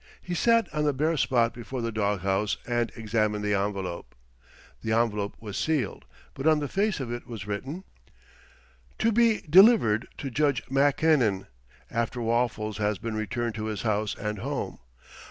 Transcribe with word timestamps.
He 0.19 0.33
sat 0.33 0.67
on 0.73 0.83
the 0.83 0.93
bare 0.93 1.15
spot 1.15 1.53
before 1.53 1.83
the 1.83 1.91
dog 1.91 2.21
house 2.21 2.57
and 2.65 2.91
examined 2.95 3.43
the 3.45 3.53
envelope. 3.53 4.15
The 4.81 4.93
envelope 4.93 5.35
was 5.39 5.57
sealed, 5.57 6.05
but 6.33 6.47
on 6.47 6.57
the 6.57 6.67
face 6.67 6.99
of 6.99 7.11
it 7.11 7.27
was 7.27 7.45
written: 7.45 7.83
To 8.97 9.11
be 9.11 9.43
delivered 9.47 10.07
to 10.17 10.31
Judge 10.31 10.63
Mackinnon, 10.71 11.45
after 11.91 12.19
Waffles 12.19 12.77
has 12.77 12.97
been 12.97 13.13
returned 13.13 13.53
to 13.53 13.65
his 13.65 13.83
house 13.83 14.15
and 14.15 14.39
home. 14.39 14.79